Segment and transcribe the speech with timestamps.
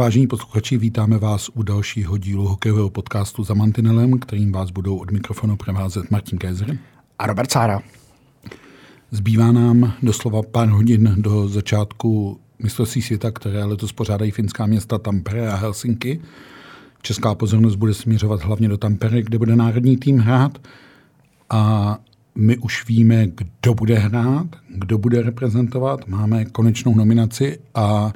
[0.00, 5.10] Vážení posluchači, vítáme vás u dalšího dílu hokejového podcastu za Mantinelem, kterým vás budou od
[5.10, 6.78] mikrofonu provázet Martin Kézer
[7.18, 7.80] a Robert Sára.
[9.10, 15.50] Zbývá nám doslova pár hodin do začátku mistrovství světa, které letos pořádají finská města Tampere
[15.50, 16.20] a Helsinki.
[17.02, 20.58] Česká pozornost bude směřovat hlavně do Tampere, kde bude národní tým hrát.
[21.50, 21.98] A
[22.34, 26.08] my už víme, kdo bude hrát, kdo bude reprezentovat.
[26.08, 28.12] Máme konečnou nominaci a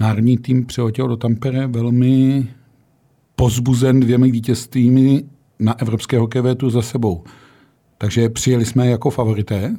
[0.00, 2.48] národní tým přiletěl do Tampere velmi
[3.36, 5.24] pozbuzen dvěmi vítězstvími
[5.58, 7.24] na Evropské hokejové tu za sebou.
[7.98, 9.76] Takže přijeli jsme jako favorité?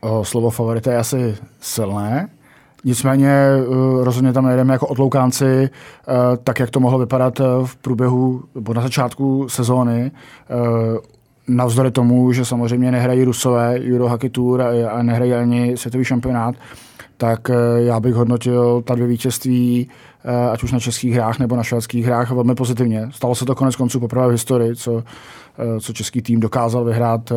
[0.00, 2.28] O, slovo favorité je asi silné.
[2.84, 3.64] Nicméně eh,
[4.04, 5.70] rozhodně tam nejdeme jako odloukánci, eh,
[6.44, 10.10] tak jak to mohlo vypadat eh, v průběhu nebo na začátku sezóny.
[11.48, 16.54] Navzdory tomu, že samozřejmě nehrají Rusové Euro Hockey Tour a nehrají ani světový šampionát,
[17.18, 19.88] tak já bych hodnotil ta dvě vítězství,
[20.52, 23.08] ať už na českých hrách nebo na švédských hrách, velmi pozitivně.
[23.10, 25.04] Stalo se to konec konců poprvé v historii, co,
[25.80, 27.32] co český tým dokázal vyhrát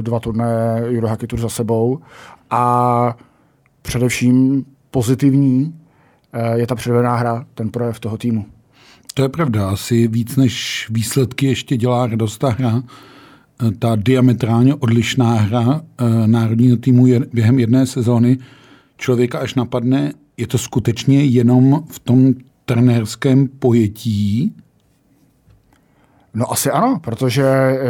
[0.00, 1.98] dva turné Euro Hockey Tour za sebou.
[2.50, 3.16] A
[3.82, 5.74] především pozitivní
[6.32, 8.46] eh, je ta předvedená hra, ten projev toho týmu.
[9.14, 9.70] To je pravda.
[9.70, 12.82] Asi víc než výsledky ještě dělá radost ta hra.
[13.66, 18.38] Eh, ta diametrálně odlišná hra eh, národního týmu během jedné sezóny
[19.00, 22.34] člověka až napadne, je to skutečně jenom v tom
[22.64, 24.54] trenérském pojetí?
[26.34, 27.44] No asi ano, protože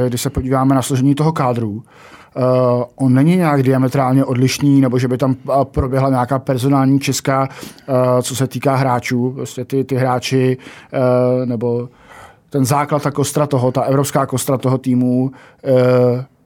[0.08, 1.82] když se podíváme na složení toho kádru,
[2.36, 7.48] Uh, on není nějak diametrálně odlišný, nebo že by tam eh, proběhla nějaká personální česká,
[7.88, 9.30] uh, co se týká hráčů.
[9.30, 10.58] Prostě ty, ty hráči,
[10.92, 11.88] uh, nebo
[12.50, 15.30] ten základ, ta kostra toho, ta evropská kostra toho týmu uh,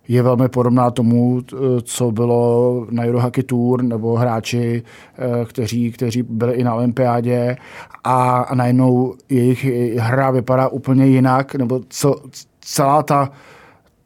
[0.09, 1.41] je velmi podobná tomu,
[1.83, 4.83] co bylo na Eurohockey Tour, nebo hráči,
[5.49, 7.57] kteří, kteří byli i na olympiádě
[8.05, 9.65] a, a najednou jejich
[9.99, 12.17] hra vypadá úplně jinak, nebo co,
[12.61, 13.31] celá ta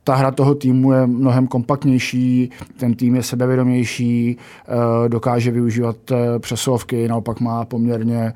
[0.09, 6.39] ta hra toho týmu je mnohem kompaktnější, ten tým je sebevědomější, eh, dokáže využívat eh,
[6.39, 8.33] přesovky, naopak má poměrně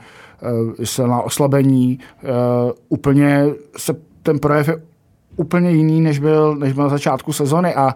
[0.76, 1.98] eh, silná oslabení.
[2.88, 3.46] Úplně
[3.76, 4.82] se ten projev je
[5.36, 7.94] úplně jiný, než byl, než byl na začátku sezony a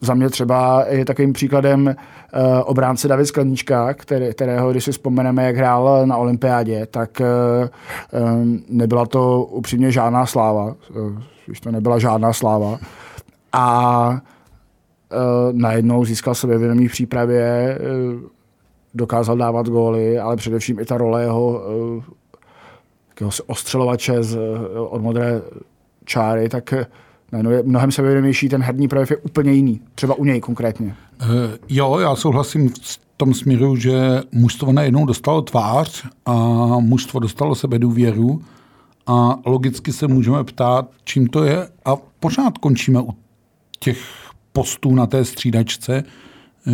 [0.00, 1.94] za mě třeba je takovým příkladem uh,
[2.64, 7.26] obránce David Skleníčka, který, kterého, když si vzpomeneme, jak hrál na olympiádě, tak uh,
[8.22, 10.64] um, nebyla to upřímně žádná sláva.
[10.64, 10.74] Uh,
[11.46, 12.78] když to nebyla žádná sláva
[13.52, 14.18] a uh,
[15.52, 18.20] najednou získal sebevědomí v přípravě, uh,
[18.94, 21.62] dokázal dávat góly, ale především i ta role jeho
[23.20, 24.42] uh, ostřelovače z, uh,
[24.88, 25.42] od modré
[26.06, 26.74] čáry, tak
[27.32, 30.94] najednou je mnohem sebevědomější, ten herní projev je úplně jiný, třeba u něj konkrétně.
[31.20, 31.28] Uh,
[31.68, 36.34] jo, já souhlasím v tom směru, že mužstvo najednou dostalo tvář a
[36.80, 38.42] mužstvo dostalo sebe důvěru
[39.06, 43.14] a logicky se můžeme ptát, čím to je a pořád končíme u
[43.80, 43.98] těch
[44.52, 46.04] postů na té střídačce,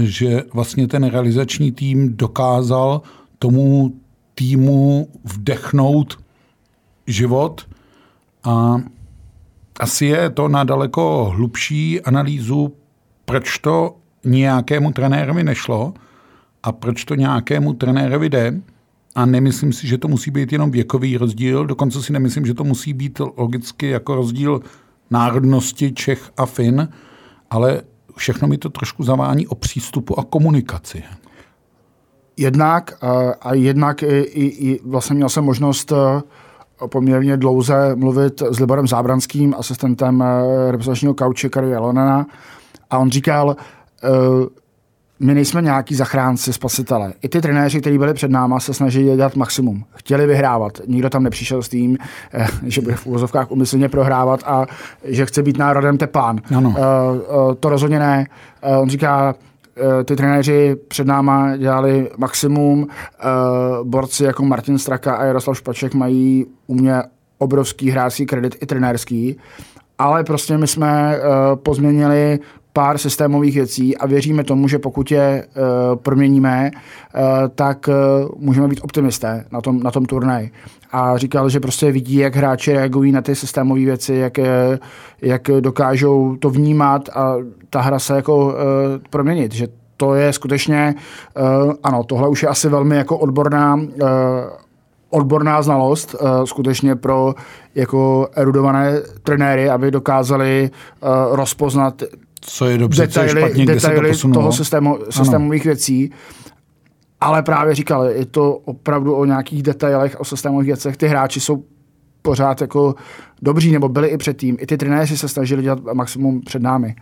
[0.03, 3.03] že vlastně ten realizační tým dokázal
[3.39, 3.93] tomu
[4.35, 6.19] týmu vdechnout
[7.07, 7.69] život
[8.45, 8.77] a
[9.83, 12.73] asi je to na daleko hlubší analýzu,
[13.25, 15.95] proč to nějakému trenérovi nešlo
[16.63, 18.61] a proč to nějakému trenérovi jde.
[19.15, 22.65] A nemyslím si, že to musí být jenom věkový rozdíl, dokonce si nemyslím, že to
[22.65, 24.61] musí být logicky jako rozdíl
[25.11, 26.89] národnosti Čech a Fin,
[27.51, 27.83] ale
[28.17, 31.03] všechno mi to trošku zavání o přístupu a komunikaci.
[32.37, 33.05] Jednak
[33.41, 35.97] a jednak i, i, i vlastně měl jsem možnost e,
[36.89, 42.27] poměrně dlouze mluvit s Liborem Zábranským, asistentem e, reprezentačního kauče Kary Lonena
[42.91, 43.57] a on říkal,
[44.03, 44.63] e,
[45.23, 47.13] my nejsme nějaký zachránci, spasitele.
[47.23, 49.85] I ty trenéři, kteří byli před náma, se snaží dělat maximum.
[49.95, 50.81] Chtěli vyhrávat.
[50.87, 51.99] Nikdo tam nepřišel s tím,
[52.35, 54.67] eh, že bude v úvozovkách umyslně prohrávat a
[55.05, 56.41] že chce být národem tepán.
[56.57, 56.75] Ano.
[56.77, 58.27] Eh, eh, to rozhodně ne.
[58.81, 59.35] On říká,
[60.05, 62.89] ty trenéři před náma dělali maximum.
[63.83, 67.03] Borci jako Martin Straka a Jaroslav Špaček mají u mě
[67.39, 69.37] obrovský hráčský kredit i trenérský
[69.99, 72.39] ale prostě my jsme uh, pozměnili
[72.73, 77.21] pár systémových věcí a věříme tomu, že pokud je uh, proměníme, uh,
[77.55, 80.51] tak uh, můžeme být optimisté na tom, na tom turnaji.
[80.93, 84.39] A říkal, že prostě vidí, jak hráči reagují na ty systémové věci, jak,
[85.23, 87.35] jak dokážou to vnímat a
[87.71, 88.53] ta hra se jako uh,
[89.11, 90.95] proměnit, že to je skutečně,
[91.65, 93.83] uh, ano, tohle už je asi velmi jako odborná uh,
[95.13, 97.35] odborná znalost uh, skutečně pro
[97.75, 100.71] jako erudované trenéry, aby dokázali
[101.01, 102.03] uh, rozpoznat
[102.45, 105.71] co je dobře, detaily, co je špatně, detaily to toho systému, systémových ano.
[105.71, 106.11] věcí.
[107.21, 110.97] ale právě říkal, je to opravdu o nějakých detailech, o systémových věcech.
[110.97, 111.65] Ty hráči jsou
[112.23, 112.95] pořád jako
[113.43, 114.57] dobří, nebo byli i předtím.
[114.61, 116.95] I ty trenéři se snažili dělat maximum před námi.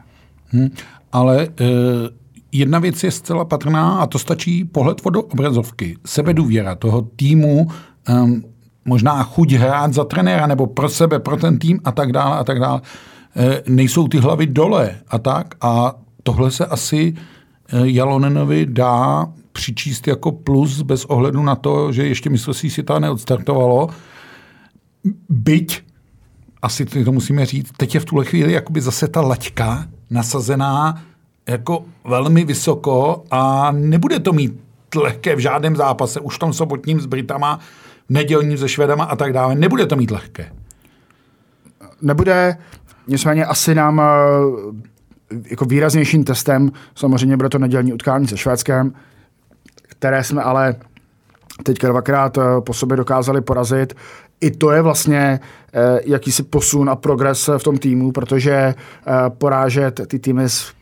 [0.46, 0.68] Hmm,
[1.12, 1.48] ale e,
[2.52, 5.96] jedna věc je zcela patrná a to stačí pohled do obrazovky.
[6.06, 7.68] Sebedůvěra toho týmu,
[8.10, 8.44] um,
[8.84, 12.44] možná chuť hrát za trenéra nebo pro sebe, pro ten tým a tak dále a
[12.44, 12.80] tak dále.
[13.36, 17.14] E, nejsou ty hlavy dole a tak a tohle se asi
[17.72, 23.00] e, Jalonenovi dá přičíst jako plus bez ohledu na to, že ještě mistrovství si to
[23.00, 23.88] neodstartovalo.
[25.28, 25.82] Byť,
[26.62, 31.02] asi to musíme říct, teď je v tuhle chvíli jakoby zase ta laťka nasazená
[31.48, 34.52] jako velmi vysoko a nebude to mít
[34.94, 37.60] lehké v žádném zápase, už v tom sobotním s Britama,
[38.10, 39.54] nedělním se Švedama a tak dále.
[39.54, 40.52] Nebude to mít lehké.
[42.02, 42.56] Nebude,
[43.06, 44.04] nicméně asi nám eh,
[45.50, 48.92] jako výraznějším testem samozřejmě bude to nedělní utkání se Švédskem,
[49.82, 50.74] které jsme ale
[51.62, 53.94] teďka dvakrát eh, po sobě dokázali porazit.
[54.40, 55.40] I to je vlastně
[55.72, 58.74] eh, jakýsi posun a progres v tom týmu, protože
[59.28, 60.72] porážet ty týmy z,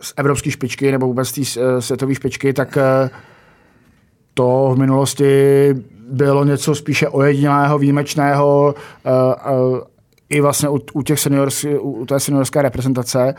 [0.00, 1.42] z evropské špičky nebo vůbec té
[1.80, 2.78] světové špičky, tak
[4.34, 5.74] to v minulosti
[6.10, 8.74] bylo něco spíše ojedinělého, výjimečného,
[10.28, 13.34] i vlastně u, u, těch seniors, u té seniorské reprezentace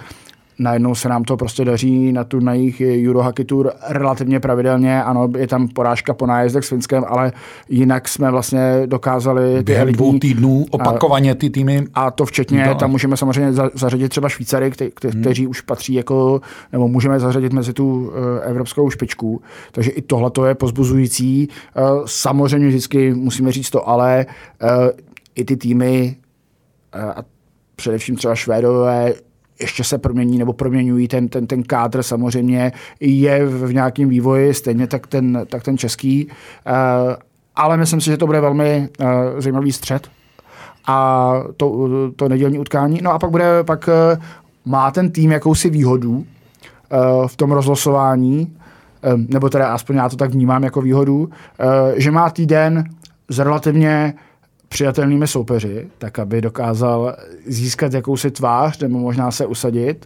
[0.64, 5.04] najednou se nám to prostě daří na turnajích Eurohockey Tour relativně pravidelně.
[5.04, 7.32] Ano, je tam porážka po nájezdech s Finskem, ale
[7.70, 11.86] jinak jsme vlastně dokázali elitní, dvou týdnů opakovaně ty týmy.
[11.94, 12.76] A to včetně, dole.
[12.76, 15.22] tam můžeme samozřejmě zařadit třeba Švýcary, kte, kte, hmm.
[15.22, 18.14] kteří už patří jako, nebo můžeme zařadit mezi tu uh,
[18.44, 19.42] evropskou špičku.
[19.72, 21.48] Takže i tohle to je pozbuzující.
[21.48, 24.26] Uh, samozřejmě vždycky musíme říct to, ale
[24.64, 24.70] uh,
[25.36, 26.16] i ty týmy
[26.94, 27.24] a
[27.76, 29.14] především třeba Švédové
[29.60, 34.88] ještě se promění nebo proměňují ten, ten, ten kádr samozřejmě je v nějakém vývoji, stejně
[34.88, 36.26] tak ten, tak ten český.
[36.26, 36.34] Uh,
[37.56, 39.08] ale myslím si, že to bude velmi uh,
[39.38, 40.08] zajímavý střed
[40.88, 43.00] a to, to nedělní utkání.
[43.02, 44.24] No a pak bude, pak uh,
[44.66, 46.26] má ten tým jakousi výhodu
[47.28, 48.58] v tom rozlosování,
[49.16, 51.30] nebo teda aspoň já to tak vnímám jako výhodu,
[51.96, 52.84] že má týden
[53.30, 54.14] z relativně
[54.74, 57.16] přijatelnými soupeři, tak aby dokázal
[57.48, 60.06] získat jakousi tvář nebo možná se usadit.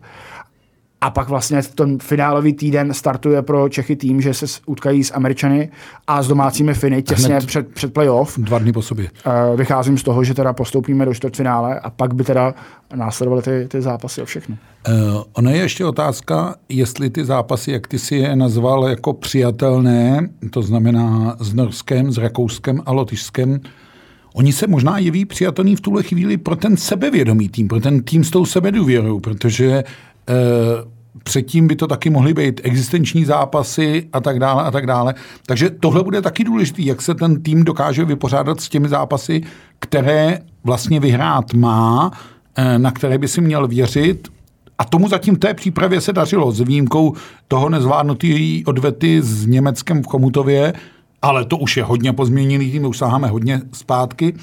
[1.02, 5.70] A pak vlastně ten finálový týden startuje pro Čechy tým, že se utkají s Američany
[6.08, 8.40] a s domácími Finy těsně před, před playoff.
[8.40, 9.10] Dva dny po sobě.
[9.26, 12.54] Uh, vycházím z toho, že teda postoupíme do čtvrtfinále a pak by teda
[12.96, 14.58] následovaly ty, ty zápasy o všechno.
[14.88, 20.30] Uh, ono je ještě otázka, jestli ty zápasy, jak ty si je nazval jako přijatelné,
[20.52, 23.60] to znamená s Norskem, s Rakouskem a Lotyšskem,
[24.38, 28.24] Oni se možná jeví přijatelný v tuhle chvíli pro ten sebevědomý tým, pro ten tým
[28.24, 29.84] s tou sebedůvěrou, protože e,
[31.24, 35.16] předtím by to taky mohly být existenční zápasy a tak dále a tak dále.
[35.46, 39.42] Takže tohle bude taky důležité, jak se ten tým dokáže vypořádat s těmi zápasy,
[39.80, 42.12] které vlastně vyhrát má,
[42.56, 44.28] e, na které by si měl věřit,
[44.78, 47.14] a tomu zatím té přípravě se dařilo, s výjimkou
[47.48, 48.28] toho nezvládnuté
[48.66, 50.74] odvety s Německem v Chomutově,
[51.22, 54.34] ale to už je hodně pozměněný tým, už saháme hodně zpátky,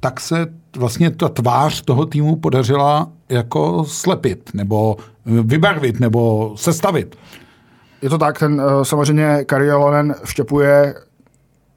[0.00, 7.18] tak se vlastně ta tvář toho týmu podařila jako slepit, nebo vybarvit, nebo sestavit.
[8.02, 10.94] Je to tak, ten eh, samozřejmě Kari Alonen vštěpuje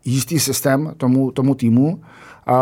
[0.05, 2.01] jistý systém tomu, tomu týmu
[2.45, 2.55] a,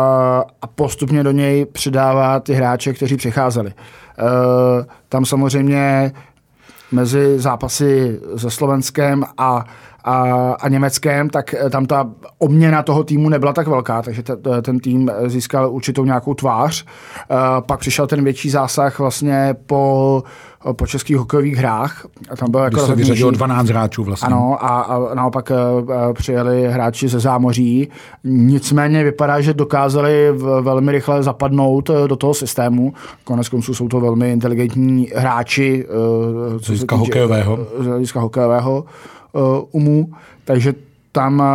[0.62, 3.70] a postupně do něj přidává ty hráče, kteří přicházeli.
[3.70, 3.74] E,
[5.08, 6.12] tam samozřejmě
[6.92, 9.64] mezi zápasy se Slovenskem a
[10.04, 10.22] a,
[10.60, 14.78] a německém, tak eh, tam ta obměna toho týmu nebyla tak velká, takže t, ten
[14.78, 16.84] tým získal určitou nějakou tvář.
[17.66, 20.22] Pak přišel ten větší zásah vlastně po
[20.72, 22.06] po českých hokejových hrách.
[22.30, 24.26] A tam byl jako se vyřadilo 12 hráčů vlastně.
[24.26, 27.88] Ano, a, a naopak uh, přijeli hráči ze zámoří.
[28.24, 32.92] Nicméně vypadá, že dokázali velmi rychle zapadnout do toho systému.
[33.24, 35.86] Konec konců jsou to velmi inteligentní hráči.
[36.60, 37.58] Z hlediska hokejového.
[37.78, 38.84] Z hlediska hokejového.
[39.32, 40.08] Uh, umů,
[40.44, 40.74] takže
[41.12, 41.46] tam, uh,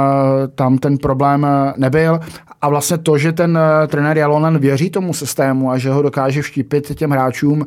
[0.55, 2.19] tam ten problém uh, nebyl.
[2.61, 6.95] A vlastně to, že ten trenér Jalonen věří tomu systému a že ho dokáže vštípit
[6.95, 7.65] těm hráčům,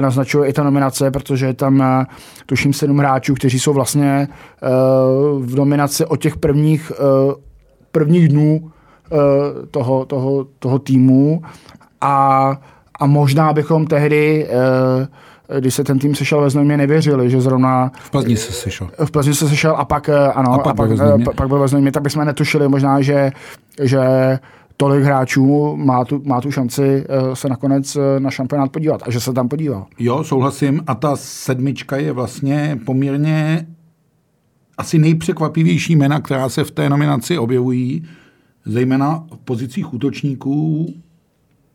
[0.00, 2.06] naznačuje i ta nominace, protože je tam,
[2.46, 4.28] tuším, sedm hráčů, kteří jsou vlastně
[5.38, 6.92] v nominaci od těch prvních,
[7.92, 8.70] prvních dnů
[9.70, 11.42] toho, toho, toho týmu
[12.00, 12.56] a,
[13.00, 14.48] a možná bychom tehdy
[15.60, 17.92] když se ten tým sešel ve Znojmě, nevěřili, že zrovna...
[17.94, 18.90] V Plzni se sešel.
[19.04, 21.58] V Plzni se sešel a pak, eh, ano, a pak, a pak, eh, pak byl
[21.58, 23.32] ve Znojmě, tak bychom netušili možná, že,
[23.82, 24.00] že
[24.76, 29.20] tolik hráčů má tu, má tu šanci eh, se nakonec na šampionát podívat a že
[29.20, 29.86] se tam podíval.
[29.98, 33.66] Jo, souhlasím a ta sedmička je vlastně poměrně
[34.78, 38.04] asi nejpřekvapivější jména, která se v té nominaci objevují,
[38.64, 40.94] zejména v pozicích útočníků,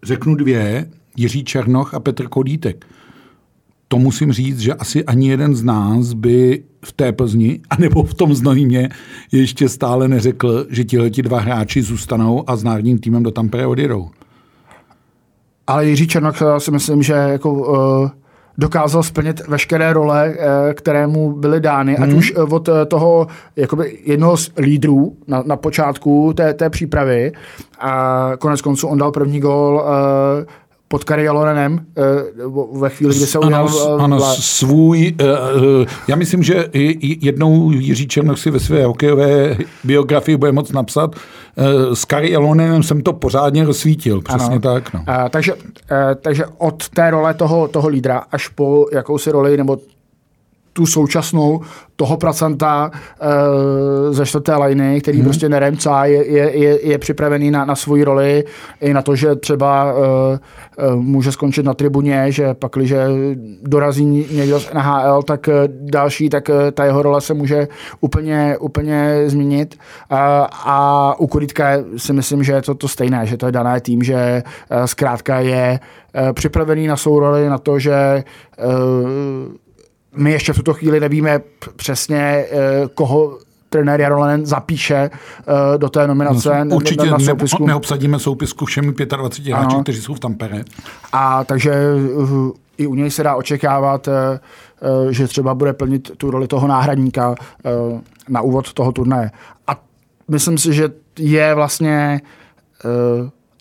[0.03, 2.85] řeknu dvě, Jiří Černoch a Petr Kodítek.
[3.91, 8.13] To musím říct, že asi ani jeden z nás by v té Plzni, anebo v
[8.13, 8.89] tom Znojmě,
[9.31, 14.09] ještě stále neřekl, že tihleti dva hráči zůstanou a s národním týmem do Tampere odjedou.
[15.67, 18.09] Ale Jiří Černoch eh, si myslím, že jako, uh,
[18.57, 22.03] dokázal splnit veškeré role, uh, které mu byly dány, hmm.
[22.03, 27.31] ať už uh, od toho jakoby jednoho z lídrů na, na počátku té, té přípravy
[27.79, 29.83] a konec konců on dal první gol
[30.91, 32.03] pod Kari Jalonenem eh,
[32.79, 33.67] ve chvíli, kdy se udělal...
[33.67, 35.15] Ano, eh, ano svůj...
[35.21, 36.69] Uh, já myslím, že
[37.21, 41.15] jednou Jiří Černoch si ve své hokejové biografii bude moc napsat.
[41.93, 44.21] S Kari Jalonenem jsem to pořádně rozsvítil.
[44.21, 44.59] Přesně ano.
[44.59, 44.93] tak.
[44.93, 44.99] No.
[44.99, 45.53] Uh, takže,
[46.21, 49.77] takže od té role toho, toho lídra až po jakousi roli nebo
[50.73, 51.61] tu současnou
[51.95, 55.25] toho procenta uh, ze čtvrté liny, který hmm.
[55.25, 58.43] prostě neremcá, je, je, je, je připravený na, na svoji roli
[58.81, 62.93] i na to, že třeba uh, uh, může skončit na tribuně, že pak, když
[63.61, 67.67] dorazí někdo z NHL, tak další, tak ta jeho role se může
[67.99, 69.75] úplně, úplně změnit.
[70.11, 70.17] Uh,
[70.51, 74.03] a u Kuritka si myslím, že je to to stejné, že to je dané tím,
[74.03, 74.43] že
[74.85, 75.79] zkrátka je
[76.33, 78.23] připravený na svou roli, na to, že
[78.65, 79.61] uh,
[80.15, 81.41] my ještě v tuto chvíli nevíme
[81.75, 82.47] přesně, eh,
[82.93, 83.37] koho
[83.69, 86.65] trenér Jarolen zapíše eh, do té nominace.
[86.65, 87.65] No, určitě na, na soupisku.
[87.65, 90.63] neobsadíme soupisku všemi 25 hráči, kteří jsou v Tampere.
[91.11, 91.73] A takže
[92.15, 94.13] uh, i u něj se dá očekávat, uh,
[95.09, 97.35] že třeba bude plnit tu roli toho náhradníka
[98.29, 99.31] na úvod toho turnaje.
[99.67, 99.83] A
[100.27, 100.89] myslím si, že
[101.19, 102.21] je vlastně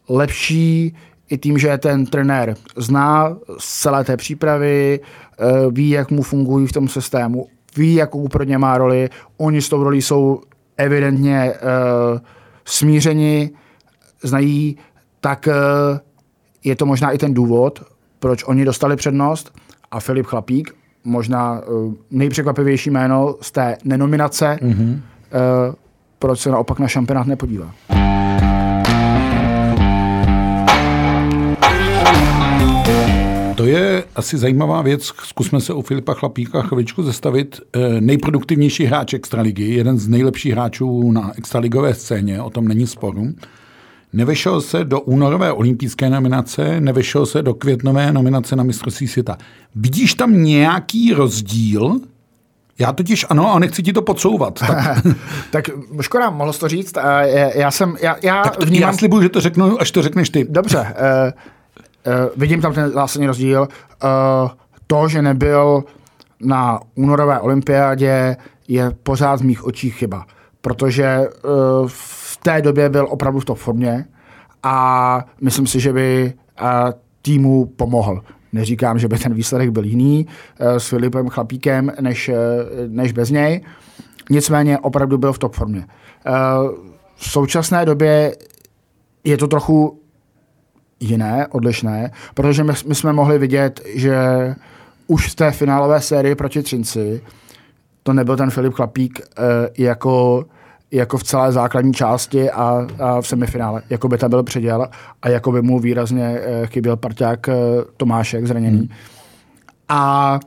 [0.09, 0.97] lepší
[1.30, 6.66] i tím, že ten trenér zná z celé té přípravy, eh, ví, jak mu fungují
[6.66, 7.46] v tom systému,
[7.76, 10.40] ví, jakou pro ně má roli, oni s tou rolí jsou
[10.76, 12.18] evidentně uh,
[12.64, 13.50] smířeni,
[14.22, 14.76] znají,
[15.20, 15.99] tak uh,
[16.64, 17.82] je to možná i ten důvod,
[18.18, 19.54] proč oni dostali přednost
[19.90, 24.92] a Filip Chlapík, možná uh, nejpřekvapivější jméno z té nenominace, mm-hmm.
[24.92, 25.75] uh,
[26.18, 27.75] proč se naopak na šampionát nepodívá.
[33.60, 35.04] To je asi zajímavá věc.
[35.04, 37.60] Zkusme se u Filipa Chlapíka chviličku zastavit.
[37.72, 43.26] Eh, nejproduktivnější hráč Extraligy, jeden z nejlepších hráčů na extraligové scéně, o tom není sporu.
[44.12, 49.36] Nevešel se do únorové olympijské nominace, nevešel se do květnové nominace na mistrovství světa.
[49.74, 52.00] Vidíš tam nějaký rozdíl?
[52.78, 54.58] Já totiž ano, a nechci ti to podsouvat.
[54.58, 55.06] Tak,
[55.50, 56.94] tak škoda, mohl to říct.
[57.54, 58.90] Já jsem, já, já, tak to, vnímám...
[58.90, 60.46] já slibuju, že to řeknu, až to řekneš ty.
[60.50, 60.78] Dobře.
[60.78, 61.59] Uh...
[62.07, 63.61] Uh, vidím tam ten zásadní rozdíl.
[63.61, 64.50] Uh,
[64.87, 65.85] to, že nebyl
[66.40, 68.37] na únorové olympiádě,
[68.69, 70.26] je pořád v mých očích chyba.
[70.61, 71.50] Protože uh,
[71.87, 74.04] v té době byl opravdu v top formě
[74.62, 76.69] a myslím si, že by uh,
[77.23, 78.23] týmu pomohl.
[78.52, 82.35] Neříkám, že by ten výsledek byl jiný uh, s Filipem Chlapíkem než, uh,
[82.88, 83.61] než bez něj.
[84.30, 85.87] Nicméně opravdu byl v top formě.
[86.26, 86.71] Uh,
[87.16, 88.37] v současné době
[89.25, 90.00] je to trochu
[91.00, 94.16] jiné, odlišné, protože my, my jsme mohli vidět, že
[95.07, 97.23] už v té finálové sérii proti Třinci
[98.02, 99.23] to nebyl ten Filip Chlapík e,
[99.78, 100.45] jako,
[100.90, 103.83] jako v celé základní části a, a v semifinále.
[103.90, 104.88] Jako by tam byl předěl
[105.23, 107.54] a jako by mu výrazně e, chyběl parťák e,
[107.97, 108.78] Tomášek zraněný.
[108.78, 108.88] Hmm.
[109.88, 110.40] A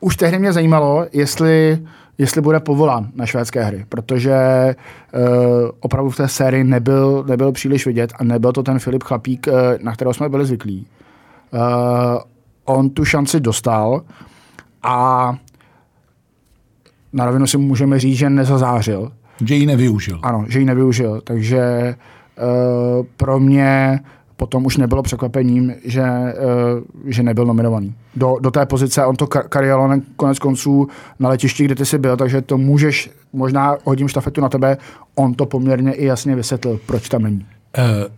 [0.00, 1.78] už tehdy mě zajímalo, jestli
[2.18, 4.36] jestli bude povolán na švédské hry, protože
[5.14, 9.46] uh, opravdu v té sérii nebyl, nebyl příliš vidět a nebyl to ten Filip Chlapík,
[9.46, 10.86] uh, na kterého jsme byli zvyklí.
[11.50, 11.60] Uh,
[12.64, 14.02] on tu šanci dostal
[14.82, 15.36] a
[17.12, 19.12] na rovinu si můžeme říct, že nezazářil.
[19.44, 20.20] Že ji nevyužil.
[20.22, 21.94] Ano, že ji nevyužil, takže
[22.98, 24.00] uh, pro mě
[24.36, 27.94] potom už nebylo překvapením, že, uh, že nebyl nominovaný.
[28.16, 30.88] Do, do té pozice, on to Karialonen konec konců
[31.18, 34.76] na letišti, kde ty jsi byl, takže to můžeš, možná hodím štafetu na tebe,
[35.14, 37.46] on to poměrně i jasně vysvětlil, proč tam není.
[37.78, 38.12] Uh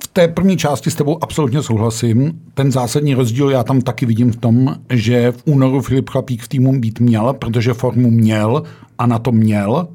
[0.00, 2.40] v té první části s tebou absolutně souhlasím.
[2.54, 6.48] Ten zásadní rozdíl já tam taky vidím v tom, že v únoru Filip Chlapík v
[6.48, 8.62] týmu být měl, protože formu měl
[8.98, 9.88] a na to měl.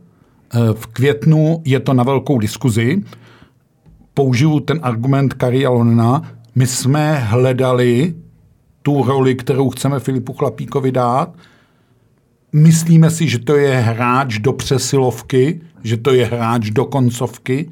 [0.74, 3.04] V květnu je to na velkou diskuzi
[4.18, 6.22] použiju ten argument Kari Alonena,
[6.56, 8.16] my jsme hledali
[8.82, 11.36] tu roli, kterou chceme Filipu Chlapíkovi dát.
[12.54, 17.70] Myslíme si, že to je hráč do přesilovky, že to je hráč do koncovky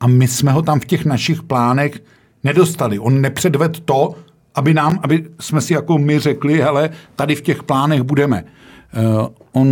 [0.00, 2.02] a my jsme ho tam v těch našich plánech
[2.44, 2.98] nedostali.
[2.98, 4.14] On nepředved to,
[4.54, 8.44] aby nám, aby jsme si jako my řekli, hele, tady v těch plánech budeme.
[9.52, 9.68] On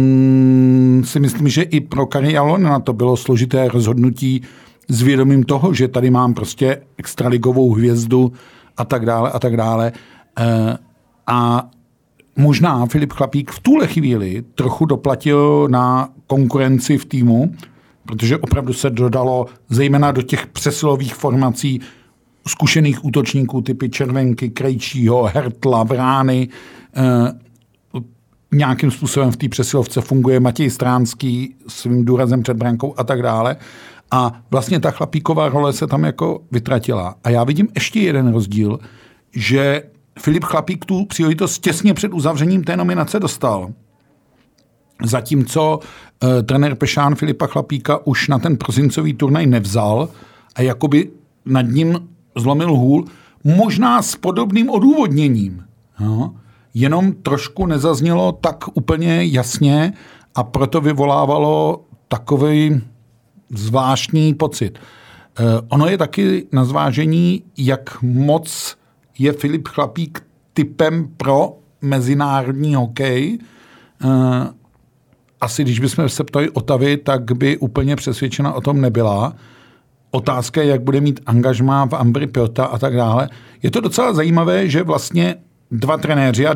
[1.04, 4.42] si myslím, že i pro Kari na to bylo složité rozhodnutí
[4.88, 8.32] s vědomím toho, že tady mám prostě extraligovou hvězdu
[8.76, 9.92] a tak dále a tak dále.
[11.26, 11.68] A
[12.36, 17.54] možná Filip Chlapík v tuhle chvíli trochu doplatil na konkurenci v týmu,
[18.06, 21.80] protože opravdu se dodalo zejména do těch přesilových formací
[22.48, 26.48] zkušených útočníků typy Červenky, Krejčího, Hertla, Vrány.
[26.96, 27.44] E,
[28.52, 33.56] nějakým způsobem v té přesilovce funguje Matěj Stránský svým důrazem před brankou a tak dále.
[34.10, 37.14] A vlastně ta chlapíková role se tam jako vytratila.
[37.24, 38.78] A já vidím ještě jeden rozdíl,
[39.32, 39.82] že
[40.18, 43.70] Filip Chlapík tu příležitost těsně před uzavřením té nominace dostal.
[45.04, 45.80] Zatímco
[46.24, 50.08] e, trenér Pešán Filipa Chlapíka už na ten prosincový turnaj nevzal
[50.54, 51.10] a jakoby
[51.44, 53.04] nad ním zlomil hůl,
[53.44, 55.64] možná s podobným odůvodněním.
[56.00, 56.34] No,
[56.74, 59.92] jenom trošku nezaznělo tak úplně jasně
[60.34, 62.80] a proto vyvolávalo takový
[63.50, 64.78] zvláštní pocit.
[64.78, 68.76] E, ono je taky na zvážení, jak moc
[69.18, 70.22] je Filip Chlapík
[70.52, 73.38] typem pro mezinárodní hokej.
[74.04, 74.48] Eh,
[75.40, 79.34] asi když bychom se ptali Otavy, tak by úplně přesvědčena o tom nebyla.
[80.10, 83.28] Otázka je, jak bude mít angažmá v Ambry Piota a tak dále.
[83.62, 85.36] Je to docela zajímavé, že vlastně
[85.70, 86.54] dva trenéři a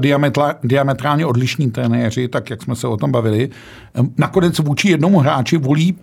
[0.63, 3.51] diametrálně odlišní trenéři, tak jak jsme se o tom bavili,
[3.95, 5.97] eh, nakonec vůči jednomu hráči volí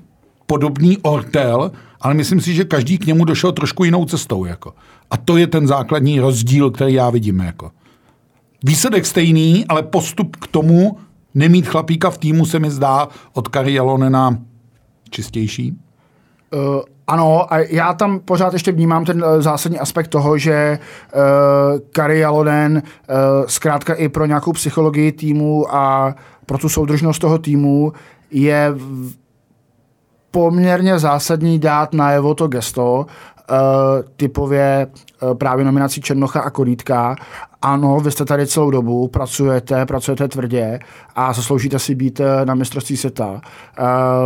[0.47, 1.71] podobný ortel,
[2.01, 4.45] ale myslím si, že každý k němu došel trošku jinou cestou.
[4.45, 4.73] Jako.
[5.11, 7.39] A to je ten základní rozdíl, který já vidím.
[7.39, 7.71] Jako.
[8.63, 10.97] Výsledek stejný, ale postup k tomu
[11.33, 14.37] nemít chlapíka v týmu se mi zdá od Kari Jalonena
[15.09, 15.77] čistější.
[16.53, 20.79] Uh, ano, a já tam pořád ještě vnímám ten uh, zásadní aspekt toho, že
[21.15, 22.81] uh, Kari uh,
[23.47, 26.15] zkrátka i pro nějakou psychologii týmu a
[26.45, 27.93] pro tu soudržnost toho týmu
[28.31, 28.73] je
[30.35, 33.55] poměrně zásadní dát najevo to gesto, uh,
[34.15, 34.87] typově
[35.21, 37.15] uh, právě nominací Černocha a Kodítka.
[37.61, 40.79] Ano, vy jste tady celou dobu, pracujete, pracujete tvrdě
[41.15, 43.41] a zasloužíte si být uh, na mistrovství světa.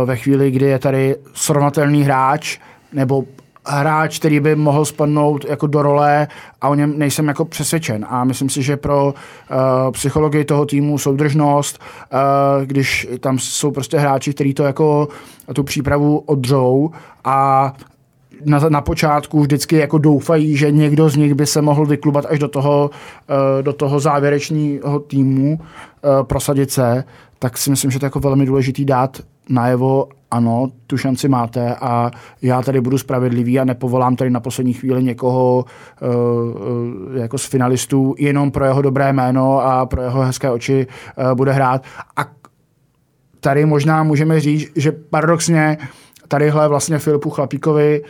[0.04, 2.58] Ve chvíli, kdy je tady srovnatelný hráč,
[2.92, 3.24] nebo
[3.66, 6.28] hráč, který by mohl spadnout jako do role
[6.60, 8.06] a o něm nejsem jako přesvědčen.
[8.08, 9.12] A myslím si, že pro uh,
[9.90, 15.08] psychologii toho týmu soudržnost, uh, když tam jsou prostě hráči, kteří to jako
[15.54, 16.90] tu přípravu odřou
[17.24, 17.72] a
[18.44, 22.38] na, na počátku vždycky jako doufají, že někdo z nich by se mohl vyklubat až
[22.38, 27.04] do toho, uh, do toho závěrečného týmu, uh, prosadit se,
[27.38, 31.74] tak si myslím, že to je jako velmi důležitý dát najevo, ano, tu šanci máte
[31.74, 32.10] a
[32.42, 38.14] já tady budu spravedlivý a nepovolám tady na poslední chvíli někoho uh, jako z finalistů
[38.18, 40.86] jenom pro jeho dobré jméno a pro jeho hezké oči
[41.34, 41.82] bude hrát.
[42.16, 42.24] A
[43.40, 45.78] tady možná můžeme říct, že paradoxně
[46.28, 48.02] tadyhle vlastně Filipu Chlapíkovi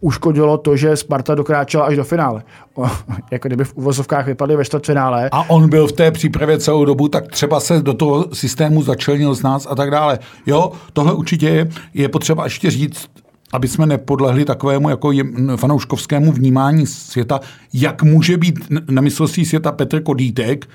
[0.00, 2.42] uškodilo to, že Sparta dokráčela až do finále.
[2.74, 2.90] O,
[3.30, 5.28] jako kdyby v uvozovkách vypadly ve čtvrtfinále.
[5.32, 9.34] A on byl v té přípravě celou dobu, tak třeba se do toho systému začlenil
[9.34, 10.18] z nás a tak dále.
[10.46, 13.10] Jo, tohle určitě je, je potřeba ještě říct,
[13.52, 15.12] aby jsme nepodlehli takovému jako
[15.56, 17.40] fanouškovskému vnímání světa,
[17.72, 18.58] jak může být
[18.90, 20.68] na mistrovství světa Petr Kodítek,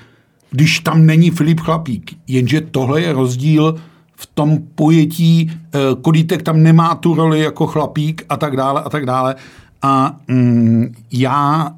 [0.50, 2.10] když tam není Filip Chlapík.
[2.26, 3.74] Jenže tohle je rozdíl
[4.16, 8.90] v tom pojetí eh, Kodítek tam nemá tu roli jako chlapík a tak dále a
[8.90, 9.34] tak dále.
[9.82, 11.70] A mm, já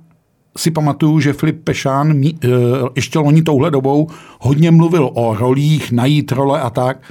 [0.58, 2.48] si pamatuju, že Filip Pešán mí, e,
[2.96, 4.08] ještě loni touhle dobou
[4.40, 7.02] hodně mluvil o rolích, najít role a tak.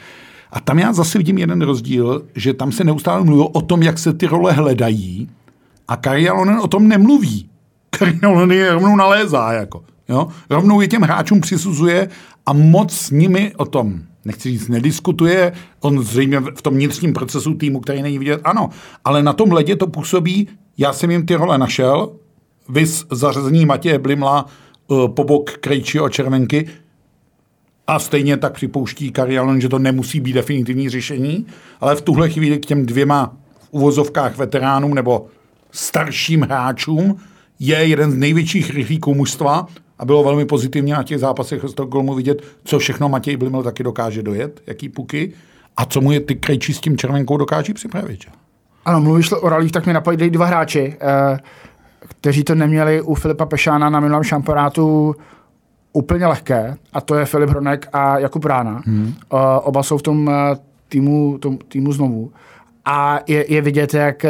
[0.51, 3.99] A tam já zase vidím jeden rozdíl, že tam se neustále mluví o tom, jak
[3.99, 5.29] se ty role hledají
[5.87, 7.49] a Karialonen o tom nemluví.
[7.89, 9.83] Karialonen je rovnou nalézá, jako.
[10.09, 10.27] Jo?
[10.49, 12.09] Rovnou je těm hráčům přisuzuje
[12.45, 17.53] a moc s nimi o tom nechci říct, nediskutuje, on zřejmě v tom vnitřním procesu
[17.53, 18.69] týmu, který není vidět, ano,
[19.05, 22.11] ale na tom ledě to působí, já jsem jim ty role našel,
[22.69, 24.45] vys zařazení Matěje Blimla
[24.87, 26.67] uh, po bok Krejčího Červenky.
[27.87, 31.45] A stejně tak připouští Karialon, že to nemusí být definitivní řešení,
[31.79, 35.25] ale v tuhle chvíli k těm dvěma v uvozovkách veteránům nebo
[35.71, 37.17] starším hráčům
[37.59, 39.67] je jeden z největších rychlíků mužstva
[39.99, 44.23] a bylo velmi pozitivně na těch zápasech Stockholmu vidět, co všechno Matěj Blimel taky dokáže
[44.23, 45.33] dojet, jaký puky
[45.77, 48.19] a co mu je ty krejčí s tím červenkou dokáží připravit.
[48.85, 51.39] Ano, mluvíš o ralích, tak mi napadli dva hráči, eh,
[51.99, 55.15] kteří to neměli u Filipa Pešána na minulém šampionátu
[55.93, 58.81] úplně lehké, a to je Filip Hronek a Jakub Rána.
[58.85, 59.13] Hmm.
[59.33, 60.57] Eh, oba jsou v tom eh,
[60.89, 62.31] týmu, tom, týmu znovu.
[62.85, 64.25] A je, je vidět, jak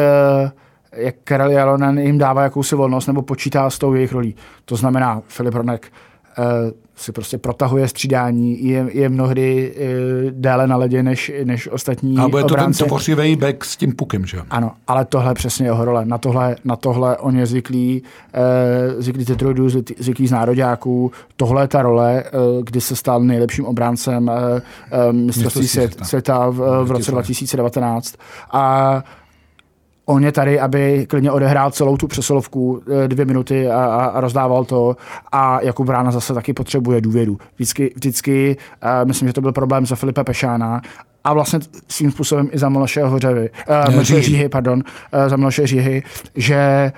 [0.92, 4.36] jak Karel Jalonen jim dává jakousi volnost nebo počítá s tou jejich rolí.
[4.66, 5.92] To znamená Filip Ronek
[6.96, 12.28] si prostě protahuje střídání, je, je mnohdy uh, déle na ledě než, než ostatní A
[12.28, 14.38] bude to ten tvořivý back s tím pukem, že?
[14.50, 16.06] Ano, ale tohle přesně jeho role.
[16.06, 18.02] Na tohle, na tohle on je zvyklý,
[18.94, 21.12] uh, zvyklý tetroidů, zvyklý z nároďáků.
[21.36, 24.34] Tohle je ta role, uh, kdy se stal nejlepším obráncem uh,
[25.10, 28.16] uh, mistrovství svět, světa v, v roce 2019.
[28.52, 29.04] A
[30.10, 34.66] on je tady, aby klidně odehrál celou tu přesilovku eh, dvě minuty a, a rozdával
[34.66, 34.98] to.
[35.32, 37.38] A Jakub Brána zase taky potřebuje důvěru.
[37.56, 40.82] Vždycky, vždycky uh, myslím, že to byl problém za Filipa Pešána,
[41.24, 43.50] a vlastně svým způsobem i za Miloše Hořevy,
[43.88, 44.50] uh, Říhy.
[44.50, 44.84] Pardon,
[45.24, 46.04] uh, za Miloše Říhy,
[46.36, 46.92] že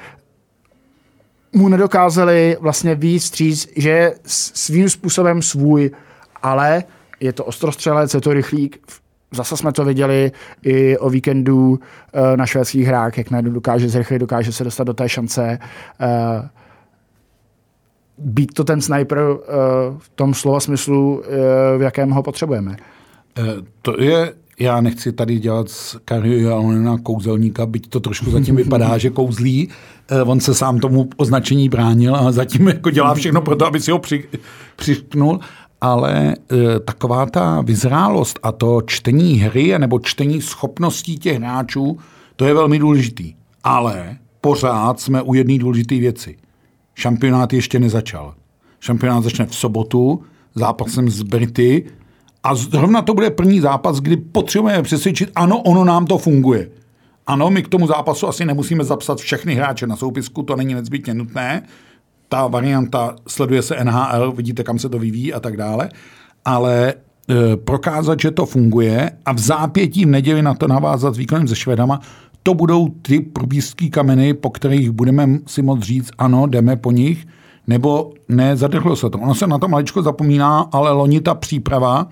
[1.54, 4.16] mu nedokázali vlastně víc stříc, že je
[4.54, 5.92] svým způsobem svůj,
[6.44, 6.84] ale
[7.20, 8.80] je to ostrostřelec, je to rychlík,
[9.32, 10.32] Zase jsme to viděli
[10.64, 11.80] i o víkendu
[12.14, 15.60] eh, na švédských hrách, jak najednou dokáže zrychlit, dokáže se dostat do té šance.
[16.00, 16.50] Eh,
[18.18, 19.54] být to ten sniper eh,
[19.98, 21.24] v tom slova smyslu,
[21.78, 22.76] v jakém ho potřebujeme.
[23.82, 29.10] To je, já nechci tady dělat z Kariu kouzelníka, byť to trošku zatím vypadá, že
[29.10, 29.70] kouzlí.
[30.26, 33.92] On se sám tomu označení bránil a zatím jako dělá všechno pro to, aby si
[33.92, 34.24] ho při,
[34.76, 35.40] přišknul
[35.82, 41.98] ale e, taková ta vyzrálost a to čtení hry nebo čtení schopností těch hráčů,
[42.36, 43.34] to je velmi důležitý.
[43.64, 46.38] Ale pořád jsme u jedné důležité věci.
[46.96, 48.34] Šampionát ještě nezačal.
[48.80, 50.24] Šampionát začne v sobotu
[50.56, 51.86] zápasem z Brity
[52.44, 56.70] a zrovna to bude první zápas, kdy potřebujeme přesvědčit, ano, ono nám to funguje.
[57.28, 61.14] Ano, my k tomu zápasu asi nemusíme zapsat všechny hráče na soupisku, to není nezbytně
[61.14, 61.64] nutné,
[62.30, 65.90] ta varianta sleduje se NHL, vidíte, kam se to vyvíjí a tak dále,
[66.46, 71.18] ale e, prokázat, že to funguje a v zápětí v neděli na to navázat s
[71.18, 72.00] výkonem se Švedama,
[72.44, 77.28] to budou ty probízký kameny, po kterých budeme si moct říct, ano, jdeme po nich,
[77.68, 79.18] nebo ne, zadrhlo se to.
[79.18, 82.08] Ono se na to maličko zapomíná, ale loni ta příprava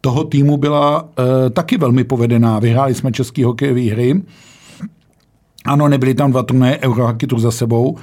[0.00, 2.58] toho týmu byla e, taky velmi povedená.
[2.58, 4.22] Vyhráli jsme český hokejové hry,
[5.64, 7.96] ano, nebyly tam dva turnaje Eurohockey za sebou,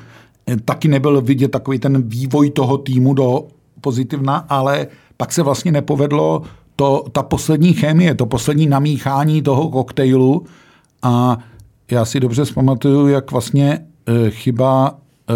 [0.65, 3.47] taky nebyl vidět takový ten vývoj toho týmu do
[3.81, 6.41] pozitivna, ale pak se vlastně nepovedlo
[6.75, 10.45] to, ta poslední chemie, to poslední namíchání toho koktejlu.
[11.03, 11.37] A
[11.91, 14.95] já si dobře zpamatuju, jak vlastně e, chyba
[15.29, 15.33] e,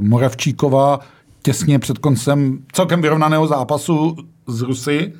[0.00, 1.00] Moravčíkova
[1.42, 5.12] těsně před koncem celkem vyrovnaného zápasu z Rusy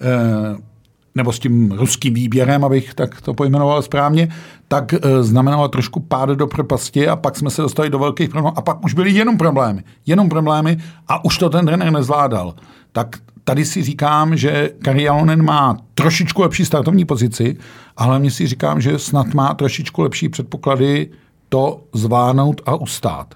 [0.00, 0.70] e,
[1.14, 4.28] nebo s tím ruským výběrem, abych tak to pojmenoval správně,
[4.72, 8.58] tak e, znamenalo trošku pád do propasti a pak jsme se dostali do velkých problémů
[8.58, 9.84] a pak už byly jenom problémy.
[10.06, 10.78] Jenom problémy
[11.08, 12.54] a už to ten trenér nezvládal.
[12.92, 17.56] Tak tady si říkám, že Kari Jalonen má trošičku lepší startovní pozici,
[17.96, 21.10] ale hlavně si říkám, že snad má trošičku lepší předpoklady
[21.48, 23.34] to zvládnout a ustát.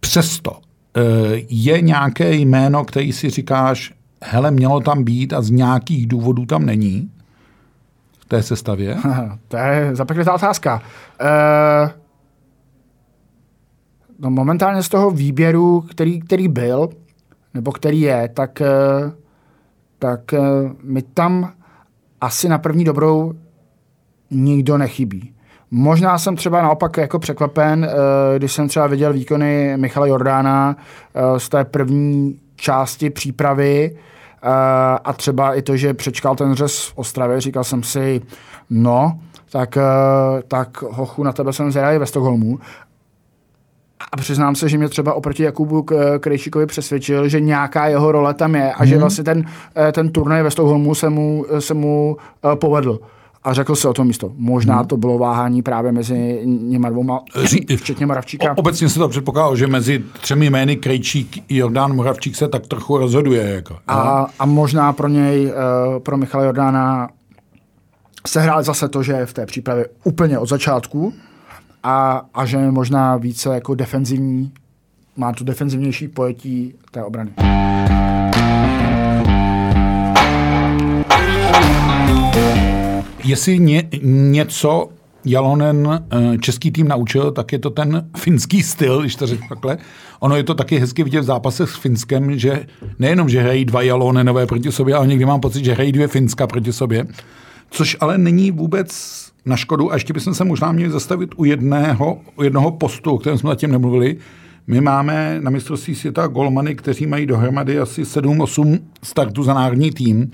[0.00, 1.00] Přesto e,
[1.48, 6.66] je nějaké jméno, který si říkáš, hele, mělo tam být a z nějakých důvodů tam
[6.66, 7.10] není
[8.28, 8.96] té sestavě?
[9.48, 10.82] to je zapeklitá otázka.
[11.20, 11.90] Uh,
[14.18, 16.88] no momentálně z toho výběru, který, který byl,
[17.54, 18.62] nebo který je, tak,
[19.04, 19.10] uh,
[19.98, 21.52] tak uh, mi tam
[22.20, 23.32] asi na první dobrou
[24.30, 25.32] nikdo nechybí.
[25.70, 27.90] Možná jsem třeba naopak jako překvapen,
[28.38, 30.76] když jsem třeba viděl výkony Michala Jordána
[31.38, 33.96] z té první části přípravy
[35.04, 38.20] a třeba i to, že přečkal ten řez v Ostravě, říkal jsem si,
[38.70, 39.18] no,
[39.50, 39.78] tak,
[40.48, 42.58] tak hochu, na tebe jsem zvědavý ve Stockholmu.
[44.12, 45.86] A přiznám se, že mě třeba oproti Jakubu
[46.20, 48.86] Krejčíkovi přesvědčil, že nějaká jeho role tam je a mm.
[48.88, 49.00] že mhm.
[49.00, 49.44] vlastně ten,
[49.88, 52.16] e, ten turnaj ve Stockholmu se mu, se mu
[52.54, 53.00] povedl
[53.46, 54.32] a řekl se o tom místo.
[54.36, 54.86] Možná hmm.
[54.86, 57.20] to bylo váhání právě mezi něma dvouma,
[57.76, 58.52] včetně Moravčíka.
[58.52, 62.66] O, obecně se to předpokládalo, že mezi třemi jmény Krejčík i Jordán Moravčík se tak
[62.66, 63.42] trochu rozhoduje.
[63.42, 67.08] Jako, a, a možná pro něj, uh, pro Michala Jordána
[68.26, 71.12] se hrál zase to, že je v té přípravě úplně od začátku
[71.82, 74.52] a, a že je možná více jako defenzivní,
[75.16, 77.30] má tu defenzivnější pojetí té obrany.
[83.26, 84.88] Jestli ně, něco
[85.24, 89.78] Jalonen eh, český tým naučil, tak je to ten finský styl, když to řeknu takhle.
[90.20, 92.66] Ono je to taky hezky vidět v zápasech s Finskem, že
[92.98, 96.46] nejenom, že hrají dva Jalonenové proti sobě, ale někdy mám pocit, že hrají dvě Finska
[96.46, 97.06] proti sobě.
[97.70, 98.90] Což ale není vůbec
[99.46, 99.92] na škodu.
[99.92, 103.50] A ještě bychom se možná měli zastavit u jedného, u jednoho postu, o kterém jsme
[103.50, 104.16] zatím nemluvili.
[104.66, 110.30] My máme na mistrovství světa golmany, kteří mají dohromady asi 7-8 startů za národní tým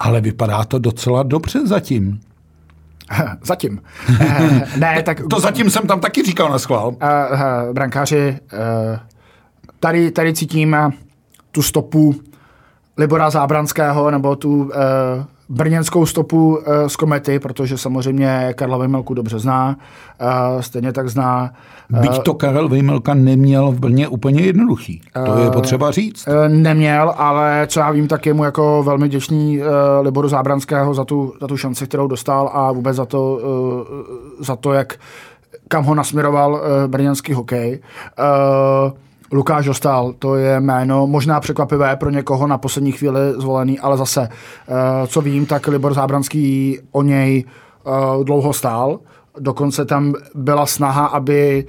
[0.00, 2.20] ale vypadá to docela dobře zatím.
[3.42, 3.82] Zatím.
[4.76, 5.20] ne, tak...
[5.30, 6.88] To zatím jsem tam taky říkal na schvál.
[6.88, 8.98] Uh, uh, brankáři, uh,
[9.80, 10.76] tady, tady cítím
[11.52, 12.14] tu stopu
[13.00, 19.38] Libora Zábranského nebo tu eh, brněnskou stopu uh, z komety, protože samozřejmě Karla Vejmelku dobře
[19.38, 19.76] zná,
[20.20, 21.50] uh, stejně tak zná.
[21.92, 26.28] Uh, Byť to Karel Vejmelka neměl v Brně úplně jednoduchý, to je potřeba říct.
[26.48, 29.60] Neměl, ale co já vím, tak je mu jako velmi děčný
[30.00, 33.40] Liboru Zábranského za tu, za tu šanci, kterou dostal a vůbec za to,
[34.38, 34.94] za to jak
[35.68, 37.80] kam ho nasměroval brněnský hokej.
[38.18, 38.92] Uh,
[39.32, 44.28] Lukáš Dostal, to je jméno možná překvapivé pro někoho na poslední chvíli zvolený, ale zase,
[44.28, 49.00] eh, co vím, tak Libor Zábranský o něj eh, dlouho stál.
[49.38, 51.66] Dokonce tam byla snaha, aby,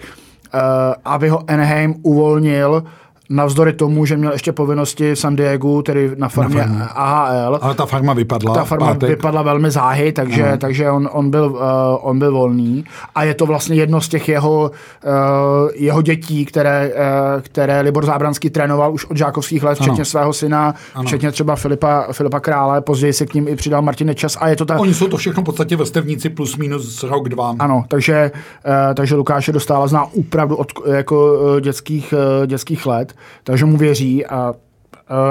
[0.53, 0.59] eh,
[1.05, 2.83] aby ho Anaheim uvolnil
[3.31, 7.59] navzdory tomu, že měl ještě povinnosti v San Diego, tedy na farmě na AHL.
[7.61, 8.55] Ale ta farma vypadla.
[8.55, 9.09] Ta farma pátek.
[9.09, 10.57] vypadla velmi záhy, takže, uh-huh.
[10.57, 11.59] takže on, on, byl, uh,
[12.01, 12.85] on byl volný.
[13.15, 14.71] A je to vlastně jedno z těch jeho,
[15.05, 20.05] uh, jeho dětí, které, uh, které Libor Zábranský trénoval už od žákovských let, včetně ano.
[20.05, 21.03] svého syna, ano.
[21.07, 24.37] včetně třeba Filipa, Filipa Krále, později se k ním i přidal Martin Nečas.
[24.41, 24.79] A je to ta...
[24.79, 27.55] Oni jsou to všechno v podstatě vrstevníci plus minus rok, dva.
[27.59, 28.31] Ano, takže,
[28.65, 33.13] uh, takže Lukáše dostala zná opravdu od jako, uh, dětských, uh, dětských let
[33.43, 34.53] takže mu věří a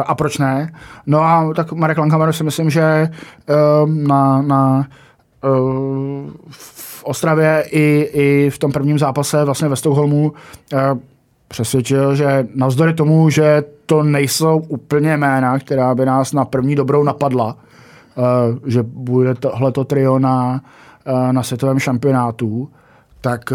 [0.07, 0.73] a proč ne?
[1.07, 3.09] No a tak Marek Langhammer si myslím, že
[3.87, 4.87] na, na
[6.51, 10.33] v Ostravě i, i v tom prvním zápase vlastně ve Stockholmu
[11.49, 17.05] přesvědčil, že navzdory tomu, že to nejsou úplně jména, která by nás na první dobrou
[17.05, 17.57] napadla,
[18.67, 20.61] že bude tohleto trio na,
[21.33, 22.69] na světovém šampionátu,
[23.21, 23.53] tak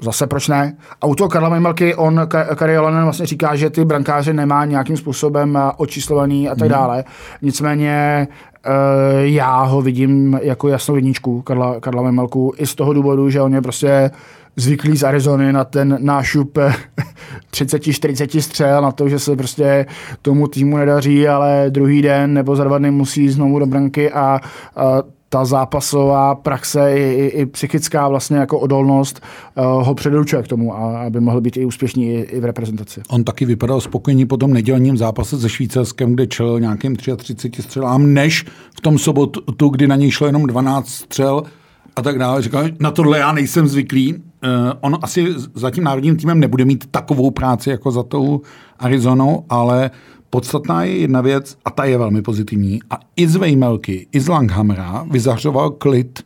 [0.00, 0.76] Zase proč ne?
[1.00, 2.20] A u toho Karla Mejmelky on,
[2.56, 6.68] Kari Jolanen vlastně říká, že ty brankáře nemá nějakým způsobem eh, očíslovaný a tak mhm.
[6.68, 7.04] dále.
[7.42, 8.28] Nicméně
[8.66, 8.72] uh,
[9.20, 13.54] já ho vidím jako jasnou jedničku Karla, Karla Mejmelku i z toho důvodu, že on
[13.54, 14.10] je prostě
[14.56, 16.58] zvyklý z Arizony na ten nášup
[17.52, 19.86] 30-40 střel, na to, že se prostě
[20.22, 24.40] tomu týmu nedaří, ale druhý den nebo za dva dny musí znovu do branky a,
[24.76, 29.20] a ta zápasová praxe i, i, i psychická vlastně jako odolnost
[29.54, 33.02] uh, ho předurčuje k tomu, a, aby mohl být i úspěšný i, i v reprezentaci.
[33.08, 38.14] On taky vypadal spokojeně po tom nedělním zápase se Švýcarskem, kde čel nějakým 33 střelám,
[38.14, 38.44] než
[38.76, 41.42] v tom sobotu, kdy na něj šlo jenom 12 střel
[41.96, 42.42] a tak dále.
[42.42, 44.14] Říkal, na tohle já nejsem zvyklý.
[44.14, 44.20] Uh,
[44.80, 48.40] on asi za tím národním týmem nebude mít takovou práci jako za tou
[48.78, 49.90] Arizonou, ale
[50.36, 52.80] Podstatná je jedna věc, a ta je velmi pozitivní.
[52.90, 56.22] A i z Vejmelky, i z Langhamera vyzařoval klid,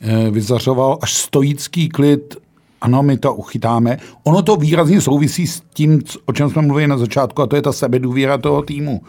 [0.00, 2.36] eh, vyzařoval až stoický klid,
[2.80, 3.98] ano, my to uchytáme.
[4.24, 7.62] Ono to výrazně souvisí s tím, o čem jsme mluvili na začátku, a to je
[7.62, 9.02] ta sebedůvěra toho týmu.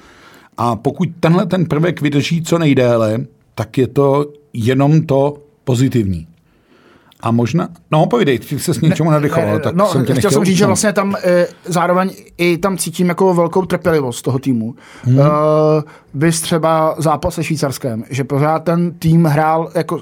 [0.58, 6.28] A pokud tenhle ten prvek vydrží co nejdéle, tak je to jenom to pozitivní.
[7.21, 10.45] A možná, no povídej, ty se s něčemu nadechoval, tak no, jsem tě chtěl jsem
[10.45, 14.75] říct, že vlastně tam e, zároveň i tam cítím jako velkou trpělivost toho týmu.
[15.03, 15.19] Hmm.
[15.19, 15.23] E,
[16.13, 20.01] bys třeba zápas se Švýcarskem, že pořád ten tým hrál jako,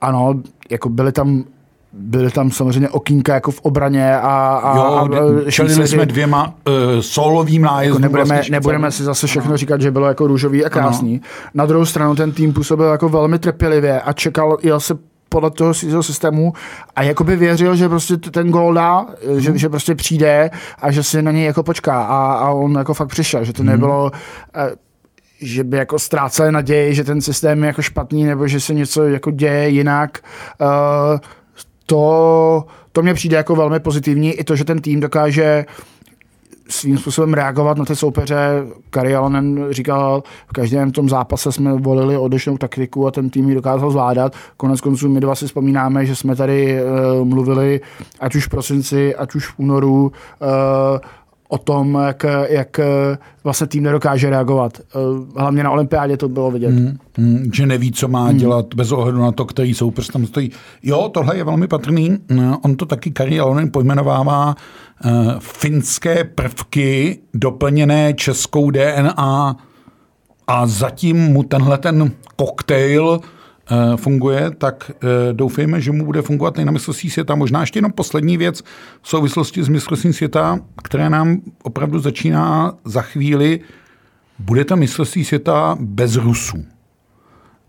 [0.00, 0.34] ano,
[0.70, 1.44] jako byly tam
[1.92, 5.08] byly tam samozřejmě okýnka jako v obraně a, a, jo,
[5.46, 8.02] a šelili jsme dvěma uh, solovým nájezdům.
[8.02, 9.56] Jako nebudeme, vlastně nebudeme si zase všechno ano.
[9.56, 11.12] říkat, že bylo jako růžový a krásný.
[11.12, 11.50] Ano.
[11.54, 14.94] Na druhou stranu ten tým působil jako velmi trpělivě a čekal, jel se
[15.32, 16.52] podle toho svého systému
[16.96, 19.40] a jakoby věřil, že prostě ten gol dá, hmm.
[19.40, 22.94] že, že prostě přijde a že si na něj jako počká a, a on jako
[22.94, 23.70] fakt přišel, že to hmm.
[23.72, 24.10] nebylo
[24.56, 24.70] eh,
[25.42, 29.02] že by jako ztráceli naději, že ten systém je jako špatný nebo že se něco
[29.02, 30.18] jako děje jinak.
[30.60, 31.18] Uh,
[31.86, 34.32] to, to mě přijde jako velmi pozitivní.
[34.32, 35.64] I to, že ten tým dokáže
[36.68, 38.66] svým způsobem reagovat na ty soupeře.
[38.90, 43.54] Kari Alonen říkal, v každém tom zápase jsme volili odlišnou taktiku a ten tým ji
[43.54, 44.32] dokázal zvládat.
[44.56, 47.80] Konec konců my dva si vzpomínáme, že jsme tady uh, mluvili
[48.20, 50.98] ať už v prosinci, ať už v únoru uh,
[51.52, 52.80] o tom, jak, jak
[53.44, 54.80] vlastně tým nedokáže reagovat.
[55.36, 56.70] Hlavně na olympiádě to bylo vidět.
[56.70, 58.36] Mm, mm, že neví, co má mm.
[58.36, 60.50] dělat bez ohledu na to, který soupeř tam stojí.
[60.82, 62.18] Jo, tohle je velmi patrný.
[62.62, 64.54] On to taky Kari Alonen pojmenovává
[65.04, 69.56] uh, finské prvky doplněné českou DNA
[70.46, 73.18] a zatím mu tenhle ten koktejl uh,
[73.96, 77.34] funguje, tak uh, doufejme, že mu bude fungovat i na mistrovství světa.
[77.34, 78.62] Možná ještě jenom poslední věc
[79.02, 83.60] v souvislosti s mistrovstvím světa, které nám opravdu začíná za chvíli.
[84.38, 86.64] Bude to mistrovství světa bez Rusů.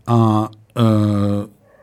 [0.06, 0.84] A uh,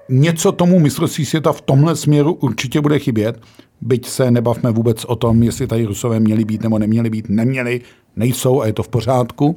[0.10, 3.42] něco tomu mistrovství světa v tomhle směru určitě bude chybět,
[3.82, 7.82] byť se nebavme vůbec o tom, jestli tady Rusové měli být nebo neměli být, neměli,
[8.16, 9.56] nejsou a je to v pořádku,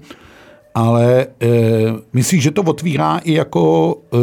[0.75, 1.49] ale e,
[2.13, 4.17] myslím, že to otvírá i jako e,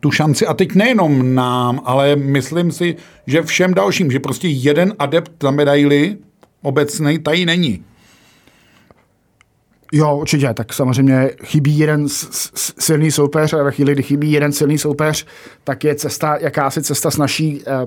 [0.00, 4.94] tu šanci, a teď nejenom nám, ale myslím si, že všem dalším, že prostě jeden
[4.98, 6.16] adept za medaily
[6.62, 7.84] obecný tady není.
[9.92, 12.06] Jo, určitě, tak samozřejmě chybí jeden
[12.78, 15.26] silný soupeř a ve chvíli, kdy chybí jeden silný soupeř,
[15.64, 17.86] tak je cesta, jakási cesta snaží eh,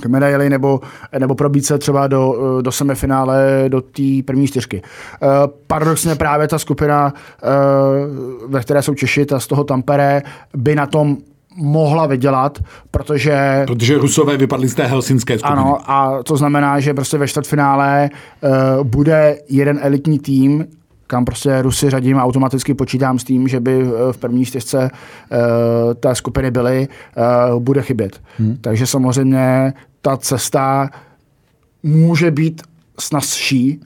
[0.00, 0.80] k medaili nebo,
[1.18, 4.82] nebo probít se třeba do, do semifinále, do té první čtyřky.
[5.22, 5.28] Uh,
[5.66, 10.22] paradoxně právě ta skupina, uh, ve které jsou Češi, ta z toho Tampere,
[10.56, 11.16] by na tom
[11.56, 12.58] mohla vydělat,
[12.90, 13.64] protože...
[13.66, 15.60] Protože Rusové vypadli z té helsinské skupiny.
[15.60, 20.64] Ano, a to znamená, že prostě ve čtvrtfinále uh, bude jeden elitní tým,
[21.06, 24.90] kam prostě Rusy řadím a automaticky počítám s tím, že by eh, v první čtyřce
[24.90, 26.88] uh, té skupiny byly,
[27.52, 28.20] uh, bude chybět.
[28.38, 28.56] Hmm.
[28.60, 30.90] Takže samozřejmě ta cesta
[31.82, 32.62] může být
[33.00, 33.80] snazší,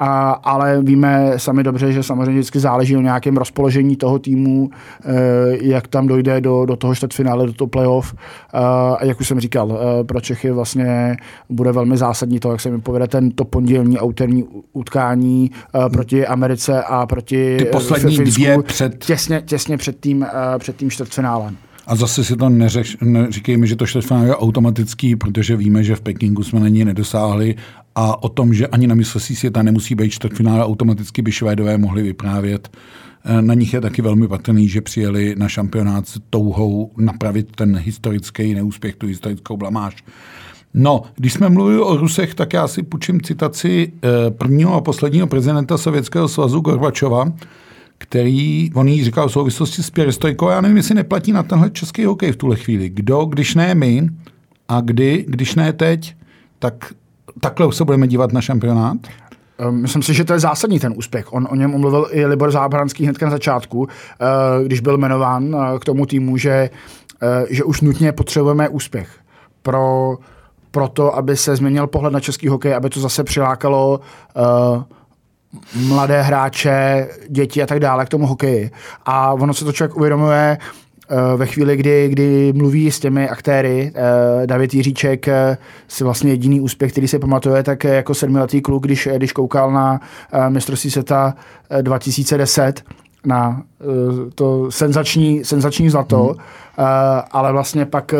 [0.00, 4.70] a, ale víme sami dobře, že samozřejmě vždycky záleží o nějakém rozpoložení toho týmu,
[5.04, 5.12] e,
[5.60, 8.14] jak tam dojde do, do toho čtvrtfinále, do toho playoff.
[8.14, 8.58] E,
[8.96, 11.16] a jak už jsem říkal, e, pro Čechy vlastně
[11.48, 15.50] bude velmi zásadní to, jak se mi povede tento pondělní auterní utkání
[15.92, 19.04] proti Americe a proti Ty poslední Finsku, dvě před...
[19.04, 20.26] Těsně, těsně před tím,
[20.58, 21.56] před tím čtvrtfinálem.
[21.86, 26.00] A zase si to neřeš, neříkejme, že to čtvrtfinále je automatický, protože víme, že v
[26.00, 27.54] Pekingu jsme na ní nedosáhli
[27.94, 32.02] a o tom, že ani na mistrovství světa nemusí být čtvrtfinále, automaticky by Švédové mohli
[32.02, 32.70] vyprávět.
[33.24, 37.76] Eh, na nich je taky velmi patrný, že přijeli na šampionát s touhou napravit ten
[37.76, 40.04] historický neúspěch, tu historickou blamáž.
[40.74, 45.26] No, když jsme mluvili o Rusech, tak já si půjčím citaci eh, prvního a posledního
[45.26, 47.32] prezidenta Sovětského svazu Gorbačova,
[47.98, 52.04] který, on jí říkal v souvislosti s perestojkou, já nevím, jestli neplatí na tenhle český
[52.04, 52.88] hokej v tuhle chvíli.
[52.88, 54.08] Kdo, když ne my,
[54.68, 56.14] a kdy, když ne teď,
[56.58, 56.92] tak
[57.40, 58.96] takhle se budeme dívat na šampionát?
[59.60, 61.32] Ehm, myslím si, že to je zásadní ten úspěch.
[61.32, 65.78] On o něm mluvil i Libor Zábranský hned na začátku, eh, když byl jmenován eh,
[65.78, 66.70] k tomu týmu, že,
[67.22, 69.08] eh, že už nutně potřebujeme úspěch
[69.62, 70.16] pro,
[70.70, 74.00] pro to, aby se změnil pohled na český hokej, aby to zase přilákalo
[75.74, 78.70] mladé hráče, děti a tak dále k tomu hokeji.
[79.06, 80.58] A ono se to člověk uvědomuje
[81.36, 86.60] ve chvíli, kdy, kdy mluví s těmi aktéry, eh, David Jiříček eh, si vlastně jediný
[86.60, 90.00] úspěch, který si pamatuje, tak jako sedmiletý kluk, když, když koukal na
[90.48, 91.34] mistrovství světa
[91.82, 92.82] 2010,
[93.24, 93.62] na
[94.34, 96.36] to senzační, senzační zlato, hmm.
[97.30, 98.14] ale vlastně pak,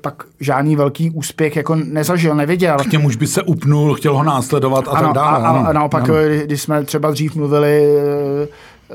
[0.00, 2.76] pak žádný velký úspěch jako nezažil, neviděl.
[2.78, 5.44] K němuž by se upnul, chtěl ho následovat a ano, tak dále.
[5.44, 6.18] A, a, a naopak, ano.
[6.44, 7.96] když jsme třeba dřív mluvili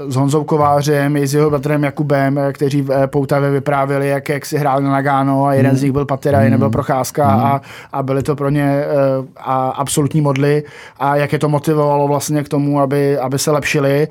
[0.07, 4.45] s Honzou Kovářem i s jeho bratrem Jakubem, kteří v eh, Poutavě vyprávěli, jak, jak
[4.45, 5.77] si hráli na Nagano a jeden mm.
[5.77, 7.43] z nich byl Patera, jiný byl Procházka mm.
[7.43, 8.83] a, a byly to pro ně
[9.19, 10.63] uh, a absolutní modly
[10.99, 14.07] a jak je to motivovalo vlastně k tomu, aby, aby se lepšili,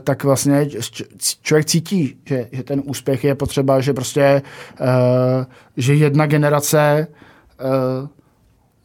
[0.00, 0.66] tak vlastně
[1.42, 4.42] člověk cítí, že, že ten úspěch je potřeba, že prostě,
[5.76, 7.06] že jedna generace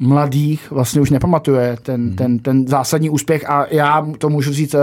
[0.01, 2.15] mladých vlastně už nepamatuje ten, hmm.
[2.15, 4.81] ten, ten zásadní úspěch a já to můžu říct, uh,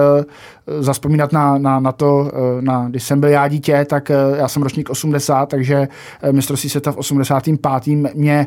[0.80, 4.48] zaspomínat na, na, na to, uh, na, když jsem byl já dítě, tak uh, já
[4.48, 5.88] jsem ročník 80, takže
[6.24, 8.14] uh, mistrovství světa v 85.
[8.14, 8.46] mě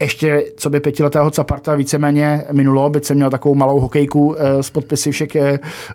[0.00, 5.10] ještě co by pětiletého Caparta víceméně minulo, byť jsem měl takovou malou hokejku s podpisy
[5.10, 5.28] všech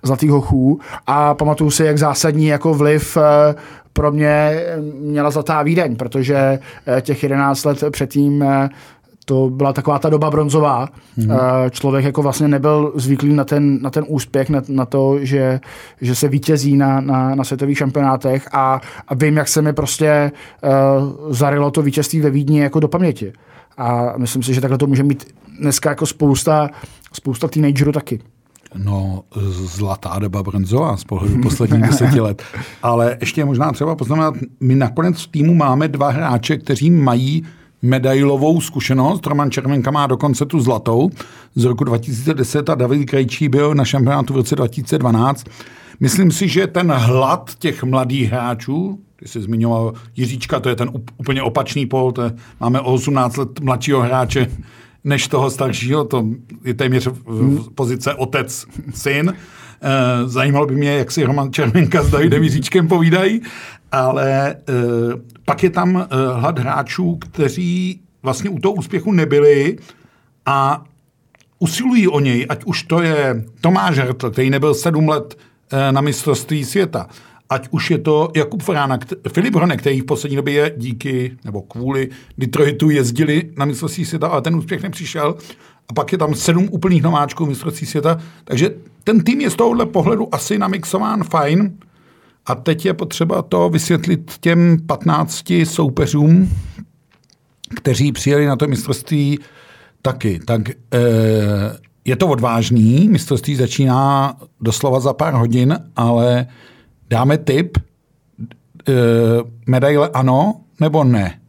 [0.04, 3.18] zlatých hochů a pamatuju si, jak zásadní jako vliv
[3.94, 4.64] pro mě
[5.00, 6.60] měla Zlatá Vídeň, protože
[7.02, 8.46] těch 11 let předtím
[9.30, 10.88] to byla taková ta doba bronzová.
[11.18, 11.70] Mm-hmm.
[11.70, 15.60] Člověk jako vlastně nebyl zvyklý na ten, na ten úspěch, na, na to, že,
[16.02, 20.32] že se vítězí na, na, na světových šampionátech a, a vím, jak se mi prostě
[20.64, 23.34] uh, zarilo to vítězství ve Vídni jako do paměti.
[23.78, 26.70] A myslím si, že takhle to může mít dneska jako spousta,
[27.14, 28.20] spousta teenagerů taky.
[28.76, 32.44] No, zlatá doba bronzová z pohledu posledních deseti let.
[32.84, 37.46] Ale ještě je možná třeba poznamenat, my nakonec v týmu máme dva hráče, kteří mají
[37.88, 39.26] medailovou zkušenost.
[39.26, 41.10] Roman Červenka má dokonce tu zlatou
[41.56, 45.46] z roku 2010 a David Krejčí byl na šampionátu v roce 2012.
[46.00, 50.90] Myslím si, že ten hlad těch mladých hráčů, ty jsi zmiňoval Jiříčka, to je ten
[51.18, 54.48] úplně opačný pol, to je, máme o 18 let mladšího hráče
[55.04, 56.26] než toho staršího, to
[56.64, 59.34] je téměř v pozice otec, syn.
[59.82, 63.42] Eh, zajímalo by mě, jak si Roman Červenka s Davidem Jiříčkem povídají,
[63.92, 64.74] ale eh,
[65.46, 69.78] pak je tam uh, hlad hráčů, kteří vlastně u toho úspěchu nebyli
[70.46, 70.84] a
[71.60, 76.02] usilují o něj, ať už to je Tomáš Hertl, který nebyl sedm let uh, na
[76.02, 77.08] mistrovství světa,
[77.50, 79.00] ať už je to Jakub Frána,
[79.34, 84.28] Filip Hronek, který v poslední době je díky nebo kvůli Detroitu jezdili na mistrovství světa,
[84.28, 85.36] ale ten úspěch nepřišel.
[85.90, 88.20] A pak je tam sedm úplných nováčků mistrovství světa.
[88.44, 91.78] Takže ten tým je z tohohle pohledu asi namixován fajn.
[92.48, 96.50] A teď je potřeba to vysvětlit těm 15 soupeřům,
[97.76, 99.40] kteří přijeli na to mistrovství
[100.02, 100.40] taky.
[100.46, 106.48] Tak eh, je to odvážný, mistrovství začíná doslova za pár hodin, ale
[107.10, 108.94] dáme tip, e,
[109.68, 111.40] medaile ano nebo ne?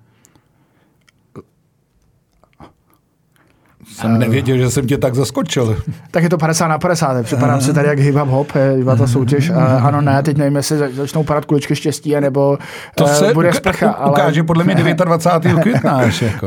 [3.92, 5.82] Jsem nevěděl, že jsem tě tak zaskočil.
[6.10, 7.22] Tak je to 50 na 50.
[7.22, 9.50] Připadám si tady jak hip hop je ta soutěž.
[9.82, 12.58] ano, ne, teď nevím, jestli začnou padat kuličky štěstí, nebo
[12.94, 13.90] to se bude sprcha.
[13.90, 14.10] ale...
[14.10, 15.62] ukáže podle mě 29.
[15.62, 16.02] května.
[16.22, 16.46] Jako.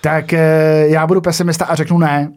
[0.00, 0.32] tak
[0.82, 2.28] já budu pesimista a řeknu ne,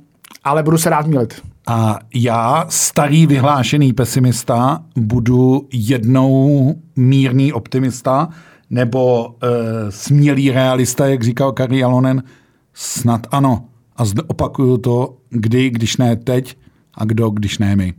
[0.43, 1.41] ale budu se rád mílit.
[1.67, 8.29] A já, starý vyhlášený pesimista, budu jednou mírný optimista,
[8.69, 9.49] nebo uh,
[9.89, 12.23] smělý realista, jak říkal Kari Alonen,
[12.73, 13.63] snad ano.
[13.95, 16.57] A zde opakuju to, kdy, když ne teď,
[16.93, 17.93] a kdo, když ne my.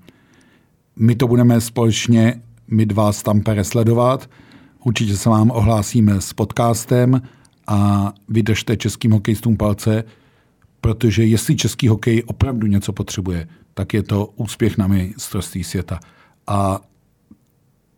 [0.96, 4.30] My to budeme společně, my dva z Tampere sledovat.
[4.84, 7.22] Určitě se vám ohlásíme s podcastem
[7.66, 10.04] a vydržte českým hokejistům palce,
[10.80, 16.00] protože jestli český hokej opravdu něco potřebuje, tak je to úspěch na mistrovství světa.
[16.46, 16.80] A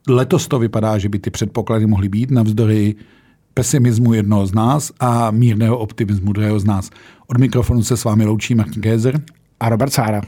[0.08, 2.94] letos to vypadá, že by ty předpoklady mohly být navzdory
[3.54, 6.90] pesimismu jednoho z nás a mírného optimismu druhého z nás.
[7.26, 9.20] Od mikrofonu se s vámi loučí Martin Kézer
[9.60, 10.22] a Robert Sára.